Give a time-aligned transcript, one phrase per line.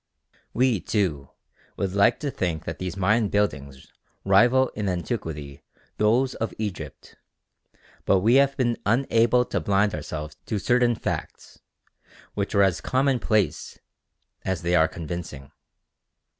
[0.51, 1.29] We, too,
[1.77, 3.85] would like to think that these Mayan buildings
[4.25, 5.61] rival in antiquity
[5.97, 7.17] those of Egypt;
[8.05, 11.59] but we have been unable to blind ourselves to certain facts,
[12.33, 13.77] which are as commonplace
[14.43, 15.51] as they are convincing.